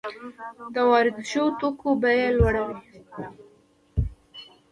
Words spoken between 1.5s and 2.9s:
توکو بیه یې لوړه وي